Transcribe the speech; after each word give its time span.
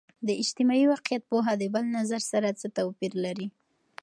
د 0.27 0.29
اجتماعي 0.41 0.85
واقعیت 0.93 1.23
پوهه 1.29 1.53
د 1.57 1.63
بل 1.73 1.85
نظر 1.97 2.21
سره 2.31 2.57
څه 2.59 2.67
توپیر 2.77 3.13
لري؟ 3.25 3.47